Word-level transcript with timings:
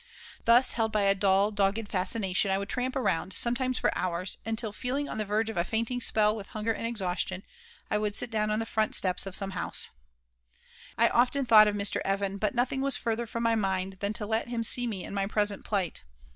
Thus, 0.45 0.73
held 0.73 0.91
by 0.91 1.03
a 1.03 1.13
dull, 1.13 1.51
dogged 1.51 1.87
fascination, 1.87 2.49
I 2.49 2.57
would 2.57 2.69
tramp 2.69 2.95
around, 2.95 3.33
sometimes 3.33 3.77
for 3.77 3.95
hours, 3.95 4.39
until, 4.47 4.71
feeling 4.71 5.07
on 5.07 5.19
the 5.19 5.25
verge 5.25 5.51
of 5.51 5.57
a 5.57 5.63
fainting 5.63 6.01
spell 6.01 6.35
with 6.35 6.47
hunger 6.47 6.71
and 6.73 6.87
exhaustion, 6.87 7.43
I 7.91 7.99
would 7.99 8.15
sit 8.15 8.31
down 8.31 8.49
on 8.49 8.57
the 8.57 8.65
front 8.65 8.95
steps 8.95 9.27
of 9.27 9.35
some 9.35 9.51
house 9.51 9.91
I 10.97 11.07
often 11.09 11.45
thought 11.45 11.67
of 11.67 11.75
Mr. 11.75 12.01
Even, 12.03 12.37
but 12.37 12.55
nothing 12.55 12.81
was 12.81 12.97
further 12.97 13.27
from 13.27 13.43
my 13.43 13.53
mind 13.53 13.97
than 13.99 14.13
to 14.13 14.25
let 14.25 14.47
him 14.47 14.63
see 14.63 14.87
me 14.87 15.03
in 15.03 15.13
my 15.13 15.27
present 15.27 15.63
plight. 15.63 16.01